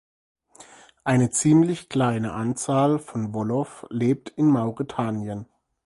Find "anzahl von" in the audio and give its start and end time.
2.33-3.35